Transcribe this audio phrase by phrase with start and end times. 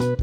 [0.00, 0.16] שלום,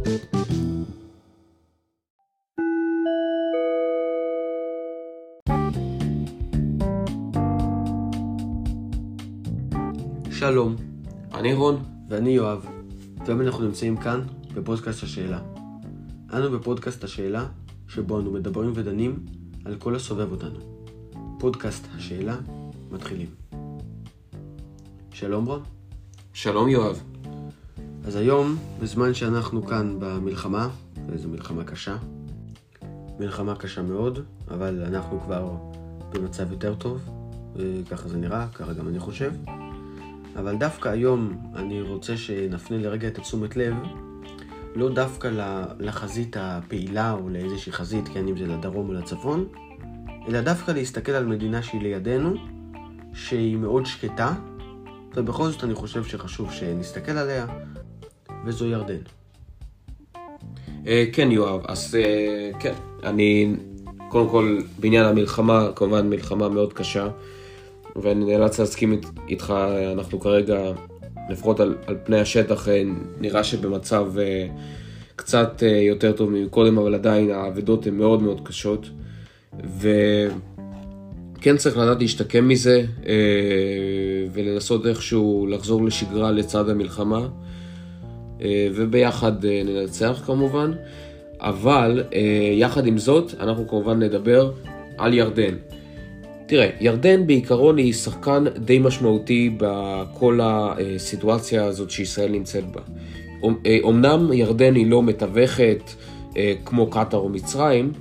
[11.34, 11.84] אני רון.
[12.10, 12.66] ואני יואב,
[13.26, 14.22] והיום אנחנו נמצאים כאן
[14.54, 15.40] בפודקאסט השאלה.
[16.34, 17.48] אנו בפודקאסט השאלה,
[17.88, 19.26] שבו אנו מדברים ודנים
[19.66, 20.60] על כל הסובב אותנו.
[21.40, 22.38] פודקאסט השאלה,
[22.92, 23.30] מתחילים.
[25.14, 25.64] שלום רון.
[26.34, 27.17] שלום יואב.
[28.08, 30.70] אז היום, בזמן שאנחנו כאן במלחמה,
[31.10, 31.96] וזו מלחמה קשה,
[33.20, 34.20] מלחמה קשה מאוד,
[34.52, 35.52] אבל אנחנו כבר
[36.14, 37.10] במצב יותר טוב,
[37.56, 39.32] וככה זה נראה, ככה גם אני חושב.
[40.36, 43.74] אבל דווקא היום אני רוצה שנפנה לרגע את התשומת לב,
[44.76, 45.32] לא דווקא
[45.80, 49.48] לחזית הפעילה או לאיזושהי חזית, כן, אם זה לדרום או לצפון,
[50.28, 52.34] אלא דווקא להסתכל על מדינה שהיא לידינו,
[53.14, 54.34] שהיא מאוד שקטה,
[55.16, 57.46] ובכל זאת אני חושב שחשוב שנסתכל עליה,
[58.46, 59.02] וזו ירדן.
[60.88, 63.56] אה, כן יואב, אז אה, כן, אני
[64.10, 67.08] קודם כל בעניין המלחמה, כמובן מלחמה מאוד קשה.
[67.96, 69.54] ואני נאלץ להסכים איתך,
[69.94, 70.72] אנחנו כרגע,
[71.30, 72.84] לפחות על, על פני השטח, אה,
[73.20, 74.12] נראה שבמצב
[75.16, 78.90] קצת יותר טוב מקודם, אבל עדיין האבדות הן מאוד מאוד קשות.
[79.80, 82.86] וכן צריך לדעת להשתקם מזה
[84.34, 87.28] ולנסות איכשהו לחזור לשגרה לצד המלחמה,
[88.76, 90.72] וביחד ננצח כמובן.
[91.40, 92.04] אבל
[92.54, 94.52] יחד עם זאת, אנחנו כמובן נדבר
[94.98, 95.56] על ירדן.
[96.48, 102.82] תראה, ירדן בעיקרון היא שחקן די משמעותי בכל הסיטואציה הזאת שישראל נמצאת בה.
[103.90, 105.84] אמנם ירדן היא לא מתווכת
[106.38, 107.92] אה, כמו קטאר או מצרים,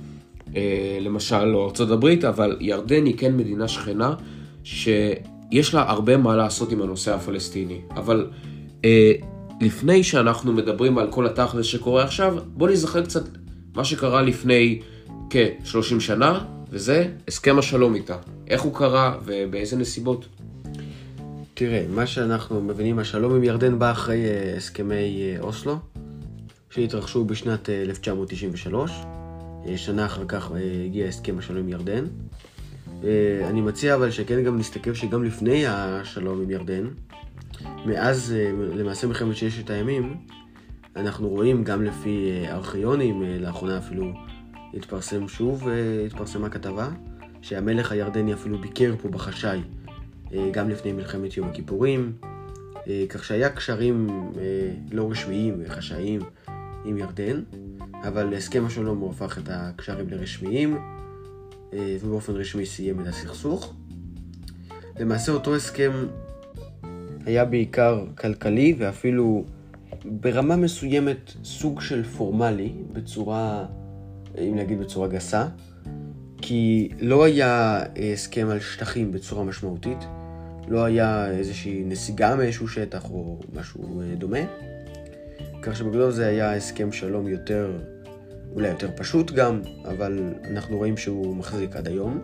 [0.55, 4.13] אה, למשל, או הברית, אבל ירדן היא כן מדינה שכנה
[4.63, 7.79] שיש לה הרבה מה לעשות עם הנושא הפלסטיני.
[7.95, 8.27] אבל
[8.85, 9.11] אה,
[9.61, 13.23] לפני שאנחנו מדברים על כל התכלס שקורה עכשיו, בוא נזכר קצת
[13.75, 14.81] מה שקרה לפני
[15.29, 18.17] כ-30 שנה, וזה הסכם השלום איתה.
[18.47, 20.25] איך הוא קרה ובאיזה נסיבות?
[21.53, 25.77] תראה, מה שאנחנו מבינים, השלום עם ירדן בא אחרי uh, הסכמי uh, אוסלו,
[26.69, 28.91] שהתרחשו בשנת uh, 1993.
[28.91, 30.51] Uh, שנה אחר כך
[30.85, 32.05] הגיע הסכם השלום עם ירדן.
[33.49, 36.87] אני מציע אבל שכן גם נסתכל שגם לפני השלום עם ירדן,
[37.87, 40.17] מאז uh, למעשה מלחמת ששת הימים,
[40.95, 44.13] אנחנו רואים גם לפי uh, ארכיונים, uh, לאחרונה אפילו
[44.73, 46.89] התפרסם שוב, אה, התפרסמה כתבה,
[47.41, 49.61] שהמלך הירדני אפילו ביקר פה בחשאי
[50.33, 52.13] אה, גם לפני מלחמת יום הכיפורים,
[52.87, 54.07] אה, כך שהיה קשרים
[54.91, 56.21] לא רשמיים וחשאיים
[56.85, 57.43] עם ירדן,
[58.03, 60.77] אבל הסכם השלום הוא הפך את הקשרים לרשמיים,
[61.73, 63.73] ובאופן רשמי סיים את הסכסוך.
[64.99, 65.91] למעשה אותו הסכם
[67.27, 69.43] היה בעיקר כלכלי ואפילו
[70.05, 73.65] ברמה מסוימת סוג של פורמלי, בצורה
[74.39, 75.47] אם להגיד בצורה גסה,
[76.41, 79.97] כי לא היה אה, הסכם על שטחים בצורה משמעותית,
[80.67, 84.39] לא היה איזושהי נסיגה מאיזשהו שטח או משהו אה, דומה,
[85.61, 87.71] כך שבגדול זה היה הסכם שלום יותר,
[88.53, 92.19] אולי יותר פשוט גם, אבל אנחנו רואים שהוא מחזיק עד היום.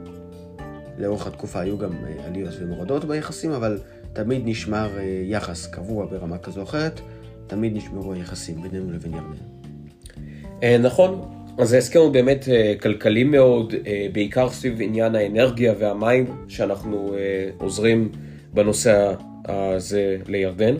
[0.98, 3.80] לאורך התקופה היו גם אה, עליות ומורדות ביחסים, אבל
[4.14, 4.90] תמיד נשמר
[5.24, 7.02] יחס קבוע ברמה כזו או אחרת,
[7.48, 10.84] תמיד נשמרו היחסים בינינו לבין ירדן.
[10.84, 11.22] נכון,
[11.58, 13.74] אז ההסכם הוא באמת uh, כלכלי מאוד,
[14.14, 17.16] בעיקר סביב עניין האנרגיה והמים, שאנחנו
[17.58, 18.10] עוזרים
[18.54, 19.14] בנושא
[19.46, 20.76] הזה לירדן.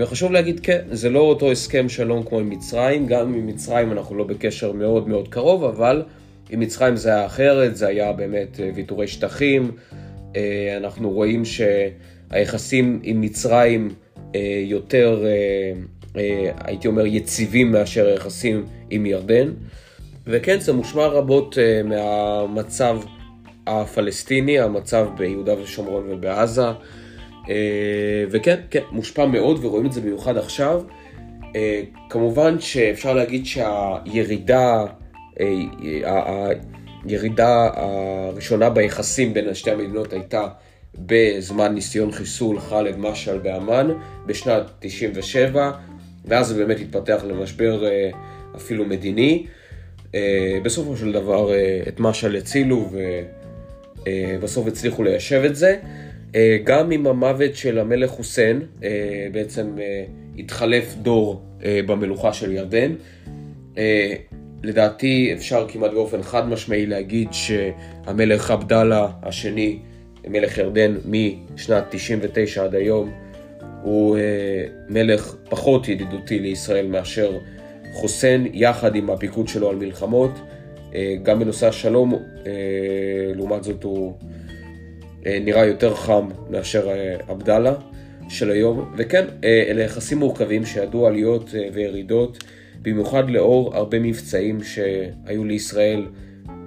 [0.00, 4.16] וחשוב להגיד, כן, זה לא אותו הסכם שלום כמו עם מצרים, גם עם מצרים אנחנו
[4.16, 6.02] לא בקשר מאוד מאוד קרוב, אבל
[6.50, 9.70] עם מצרים זה היה אחרת, זה היה באמת ויתורי שטחים.
[10.34, 10.36] Uh,
[10.76, 15.24] אנחנו רואים שהיחסים עם מצרים uh, יותר...
[16.16, 19.52] אה, הייתי אומר, יציבים מאשר היחסים עם ירדן.
[20.26, 22.98] וכן, זה מושמע רבות אה, מהמצב
[23.66, 26.66] הפלסטיני, המצב ביהודה ושומרון ובעזה.
[27.50, 30.82] אה, וכן, כן, מושפע מאוד ורואים את זה במיוחד עכשיו.
[32.10, 34.84] כמובן שאפשר להגיד שהירידה,
[37.04, 40.46] הירידה הראשונה ביחסים בין שתי המדינות הייתה
[40.98, 43.88] בזמן ניסיון חיסול ח'אלד משעל באמ"ן
[44.26, 45.70] בשנת 97,
[46.24, 48.10] ואז זה באמת התפתח למשבר אה,
[48.56, 49.46] אפילו מדיני.
[50.14, 52.90] אה, בסופו של דבר אה, את משל הצילו
[54.02, 55.76] ובסוף הצליחו ליישב את זה.
[56.64, 58.62] גם עם המוות של המלך חוסיין,
[59.32, 59.76] בעצם
[60.38, 61.42] התחלף דור
[61.86, 62.92] במלוכה של ירדן.
[64.64, 69.78] לדעתי אפשר כמעט באופן חד משמעי להגיד שהמלך עבדאללה השני,
[70.28, 73.12] מלך ירדן משנת 99 עד היום,
[73.82, 74.22] הוא אה,
[74.88, 77.38] מלך פחות ידידותי לישראל מאשר
[77.92, 80.30] חוסיין, יחד עם הפיקוד שלו על מלחמות.
[80.94, 82.14] אה, גם בנושא השלום,
[82.46, 82.52] אה,
[83.34, 84.14] לעומת זאת הוא
[85.26, 86.88] אה, נראה יותר חם מאשר
[87.28, 87.74] עבדאללה
[88.28, 88.94] של היום.
[88.96, 92.44] וכן, אלה יחסים מורכבים שידעו עליות וירידות,
[92.84, 96.06] במיוחד לאור הרבה מבצעים שהיו לישראל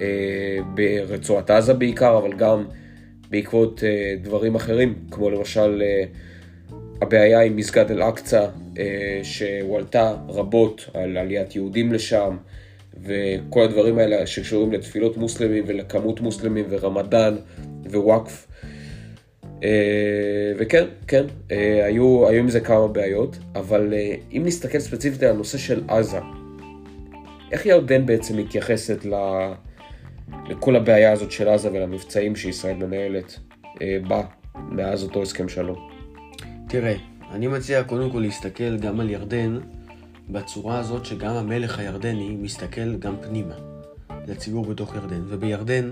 [0.02, 2.66] אה, ברצועת עזה בעיקר, אבל גם
[3.30, 6.04] בעקבות אה, דברים אחרים, כמו למשל אה,
[7.02, 8.48] הבעיה עם מסגד אל-אקצא,
[9.24, 12.38] שהועלתה רבות על עליית יהודים לשם,
[13.04, 17.36] וכל הדברים האלה שקשורים לתפילות מוסלמים ולכמות מוסלמים ורמדאן
[17.86, 18.47] ווואקף.
[20.58, 21.26] וכן, כן,
[21.84, 23.94] היו, היו עם זה כמה בעיות, אבל
[24.32, 26.20] אם נסתכל ספציפית על הנושא של עזה,
[27.52, 29.14] איך ירדן בעצם מתייחסת ל...
[30.50, 33.40] לכל הבעיה הזאת של עזה ולמבצעים שישראל מנהלת
[33.82, 34.22] אה, בה
[34.56, 35.90] מאז אותו הסכם שלום.
[36.70, 36.96] תראה,
[37.32, 39.60] אני מציע קודם כל להסתכל גם על ירדן
[40.30, 43.56] בצורה הזאת שגם המלך הירדני מסתכל גם פנימה
[44.28, 45.22] לציבור בתוך ירדן.
[45.28, 45.92] ובירדן,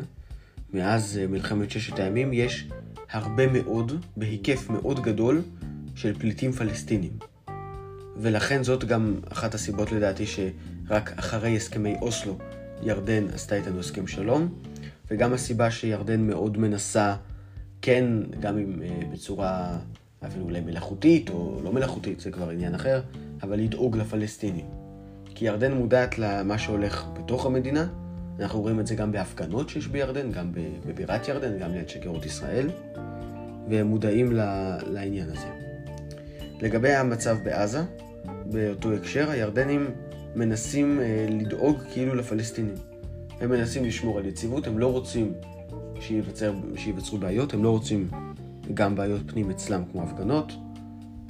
[0.74, 2.68] מאז אה, מלחמת ששת הימים, יש
[3.12, 5.42] הרבה מאוד, בהיקף מאוד גדול,
[5.96, 7.12] של פליטים פלסטינים.
[8.18, 12.38] ולכן זאת גם אחת הסיבות לדעתי שרק אחרי הסכמי אוסלו
[12.84, 14.54] ירדן עשתה איתנו הסכם שלום,
[15.12, 17.16] וגם הסיבה שירדן מאוד מנסה,
[17.81, 18.06] כן,
[18.40, 19.78] גם אם uh, בצורה
[20.25, 23.02] אפילו אולי מלאכותית או לא מלאכותית, זה כבר עניין אחר,
[23.44, 24.66] אבל לדאוג לפלסטינים.
[25.36, 27.88] כי ירדן מודעת למה שהולך בתוך המדינה,
[28.40, 30.52] אנחנו רואים את זה גם בהפגנות שיש בירדן, גם
[30.86, 32.70] בבירת ירדן, גם ליד שגרירות ישראל,
[33.70, 34.32] והם מודעים
[34.88, 35.48] לעניין הזה.
[36.62, 37.82] לגבי המצב בעזה,
[38.46, 39.88] באותו הקשר, הירדנים
[40.36, 42.76] מנסים אה, לדאוג כאילו לפלסטינים.
[43.42, 45.34] הם מנסים לשמור על יציבות, הם לא רוצים
[46.00, 48.10] שייווצר, שייווצרו בעיות, הם לא רוצים
[48.74, 50.54] גם בעיות פנים אצלם כמו הפגנות.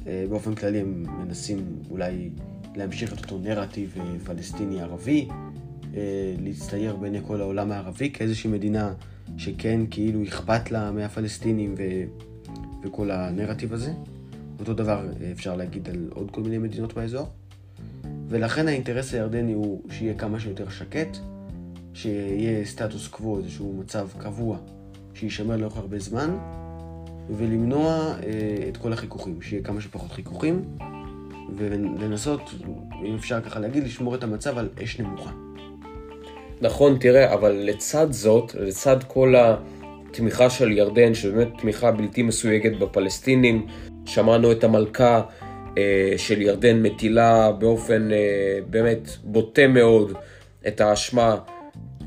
[0.07, 2.29] אה, באופן כללי הם מנסים אולי
[2.75, 5.27] להמשיך את אותו נרטיב אה, פלסטיני-ערבי,
[6.41, 8.93] להצטייר בעיני כל העולם הערבי כאיזושהי מדינה
[9.37, 11.83] שכן כאילו אכפת לה מהפלסטינים ו...
[12.83, 13.93] וכל הנרטיב הזה.
[14.59, 17.27] אותו דבר אה, אפשר להגיד על עוד כל מיני מדינות באזור.
[18.29, 21.17] ולכן האינטרס הירדני הוא שיהיה כמה שיותר שקט,
[21.93, 24.57] שיהיה סטטוס קוו, איזשהו מצב קבוע,
[25.13, 26.37] שיישמר לאורך הרבה זמן,
[27.37, 30.61] ולמנוע אה, את כל החיכוכים, שיהיה כמה שפחות חיכוכים,
[31.57, 32.41] ולנסות,
[33.05, 35.44] אם אפשר ככה להגיד, לשמור את המצב על אש נמוכה.
[36.61, 43.65] נכון, תראה, אבל לצד זאת, לצד כל התמיכה של ירדן, שבאמת תמיכה בלתי מסויגת בפלסטינים,
[44.05, 45.21] שמענו את המלכה
[45.77, 50.13] אה, של ירדן מטילה באופן אה, באמת בוטה מאוד
[50.67, 51.35] את האשמה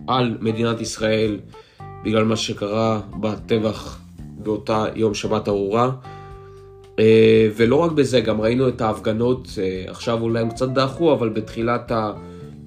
[0.07, 1.41] על מדינת ישראל
[2.05, 5.91] בגלל מה שקרה בטבח באותה יום שבת ארורה.
[6.99, 9.49] אה, ולא רק בזה, גם ראינו את ההפגנות,
[9.87, 11.93] עכשיו אולי הם קצת דעכו, אבל בתחילת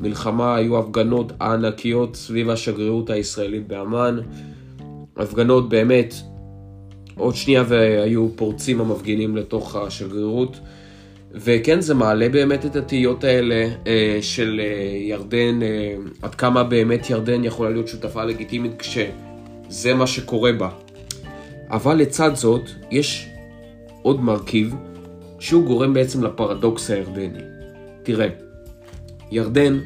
[0.01, 4.18] המלחמה היו הפגנות ענקיות סביב השגרירות הישראלית באמ"ן.
[5.18, 6.13] הפגנות באמת,
[7.15, 10.59] עוד שנייה והיו פורצים המפגינים לתוך השגרירות.
[11.31, 17.09] וכן, זה מעלה באמת את התהיות האלה אה, של אה, ירדן, אה, עד כמה באמת
[17.09, 20.69] ירדן יכולה להיות שותפה לגיטימית כשזה מה שקורה בה.
[21.69, 23.30] אבל לצד זאת, יש
[24.01, 24.75] עוד מרכיב
[25.39, 27.39] שהוא גורם בעצם לפרדוקס הירדני.
[28.03, 28.27] תראה,
[29.31, 29.79] ירדן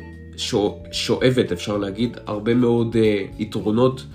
[0.92, 4.06] שואבת, אפשר להגיד, הרבה מאוד אה, יתרונות,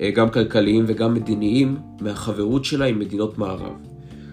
[0.00, 3.72] אה, גם כלכליים וגם מדיניים, מהחברות שלה עם מדינות מערב.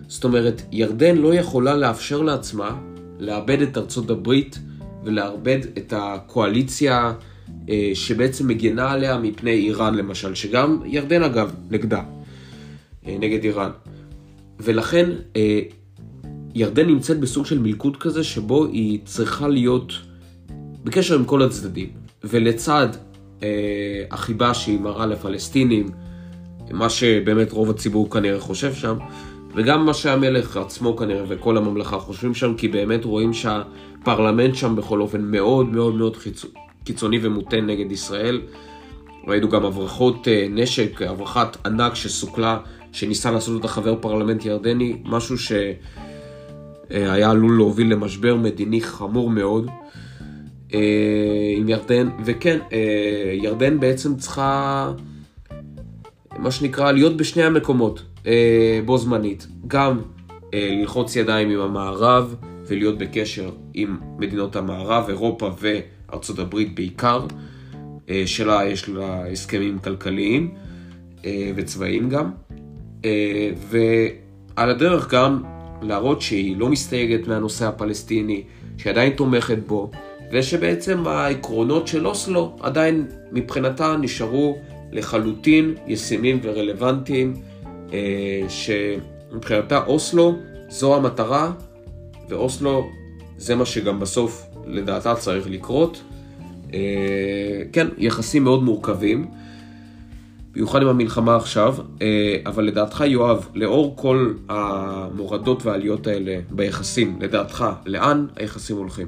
[0.07, 2.79] זאת אומרת, ירדן לא יכולה לאפשר לעצמה
[3.19, 4.59] לאבד את ארצות הברית
[5.03, 7.13] ולאבד את הקואליציה
[7.69, 12.03] אה, שבעצם מגנה עליה מפני איראן למשל, שגם ירדן אגב נגדה,
[13.07, 13.71] אה, נגד איראן.
[14.59, 15.59] ולכן אה,
[16.55, 19.93] ירדן נמצאת בסוג של מלכוד כזה שבו היא צריכה להיות
[20.83, 21.89] בקשר עם כל הצדדים.
[22.23, 22.87] ולצד
[23.43, 25.89] אה, החיבה שהיא מראה לפלסטינים,
[26.71, 28.97] מה שבאמת רוב הציבור כנראה חושב שם,
[29.55, 35.01] וגם מה שהמלך עצמו כנראה וכל הממלכה חושבים שם, כי באמת רואים שהפרלמנט שם בכל
[35.01, 36.17] אופן מאוד מאוד מאוד
[36.83, 38.41] קיצוני ומוטה נגד ישראל.
[39.27, 42.57] ראינו גם הברחות אה, נשק, הברחת ענק שסוכלה,
[42.91, 49.73] שניסה לעשות אותה חבר פרלמנט ירדני, משהו שהיה עלול להוביל למשבר מדיני חמור מאוד אה,
[51.57, 54.91] עם ירדן, וכן, אה, ירדן בעצם צריכה,
[56.39, 58.01] מה שנקרא, להיות בשני המקומות.
[58.27, 59.99] אה, בו זמנית, גם
[60.53, 62.35] אה, ללחוץ ידיים עם המערב
[62.67, 67.25] ולהיות בקשר עם מדינות המערב, אירופה וארצות הברית בעיקר,
[68.09, 70.53] אה, שלה יש לה הסכמים כלכליים
[71.25, 72.31] אה, וצבאיים גם,
[73.05, 75.43] אה, ועל הדרך גם
[75.81, 78.43] להראות שהיא לא מסתייגת מהנושא הפלסטיני,
[78.77, 79.91] שהיא עדיין תומכת בו,
[80.31, 84.57] ושבעצם העקרונות של אוסלו עדיין מבחינתה נשארו
[84.91, 87.33] לחלוטין ישימים ורלוונטיים,
[87.93, 90.35] אה, שמבחינתה אוסלו
[90.69, 91.51] זו המטרה,
[92.29, 92.89] ואוסלו
[93.37, 96.01] זה מה שגם בסוף לדעתה צריך לקרות.
[96.73, 96.79] אה,
[97.73, 99.27] כן, יחסים מאוד מורכבים,
[100.51, 107.65] במיוחד עם המלחמה עכשיו, אה, אבל לדעתך יואב, לאור כל המורדות והעליות האלה ביחסים, לדעתך,
[107.85, 109.07] לאן היחסים הולכים?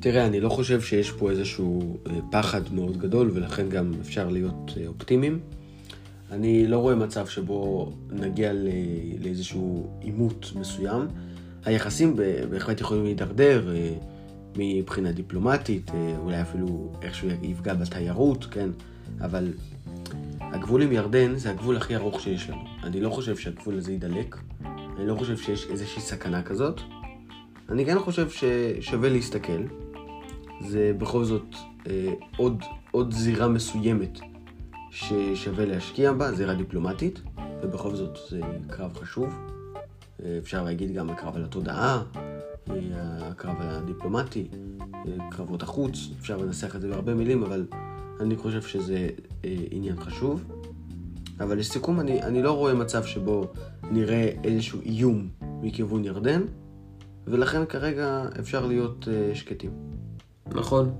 [0.00, 4.72] תראה, אני לא חושב שיש פה איזשהו אה, פחד מאוד גדול, ולכן גם אפשר להיות
[4.86, 5.40] אופטימיים.
[6.30, 8.52] אני לא רואה מצב שבו נגיע
[9.20, 11.08] לאיזשהו עימות מסוים.
[11.64, 12.16] היחסים
[12.50, 13.74] בהחלט יכולים להידרדר.
[14.56, 18.70] מבחינה דיפלומטית, אה, אולי אפילו איכשהו יפגע בתיירות, כן?
[19.20, 19.52] אבל
[20.40, 22.64] הגבול עם ירדן זה הגבול הכי ארוך שיש לנו.
[22.82, 24.36] אני לא חושב שהגבול הזה יידלק,
[24.96, 26.80] אני לא חושב שיש איזושהי סכנה כזאת.
[27.68, 29.62] אני כן חושב ששווה להסתכל.
[30.60, 31.54] זה בכל זאת
[31.86, 34.18] אה, עוד, עוד זירה מסוימת
[34.90, 37.20] ששווה להשקיע בה, זירה דיפלומטית,
[37.62, 39.34] ובכל זאת זה קרב חשוב.
[40.24, 42.02] אה, אפשר להגיד גם הקרב על התודעה,
[43.20, 44.48] הקרב הדיפלומטי,
[45.30, 47.66] קרבות החוץ, אפשר לנסח את זה בהרבה מילים, אבל
[48.20, 49.08] אני חושב שזה
[49.44, 50.44] אה, עניין חשוב.
[51.40, 53.52] אבל לסיכום, אני, אני לא רואה מצב שבו
[53.90, 56.42] נראה איזשהו איום מכיוון ירדן,
[57.26, 59.70] ולכן כרגע אפשר להיות אה, שקטים.
[60.54, 60.94] נכון.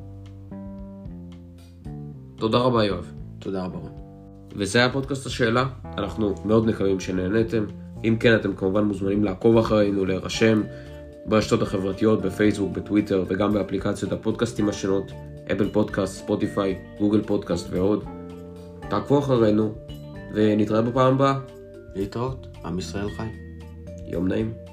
[2.37, 3.12] תודה רבה, יואב.
[3.38, 3.78] תודה רבה.
[4.57, 5.67] וזה היה פודקאסט השאלה,
[5.99, 7.64] אנחנו מאוד מקווים שנהניתם.
[8.05, 10.62] אם כן, אתם כמובן מוזמנים לעקוב אחרינו, להירשם.
[11.26, 15.12] ברשתות החברתיות, בפייסבוק, בטוויטר וגם באפליקציות הפודקאסטים השונות,
[15.52, 18.05] אפל פודקאסט, ספוטיפיי, גוגל פודקאסט ועוד.
[18.90, 19.75] תעקבו אחרינו
[20.35, 21.38] ונתראה בפעם הבאה.
[21.95, 23.28] להתראות, עם ישראל חי.
[24.07, 24.68] יום נעים.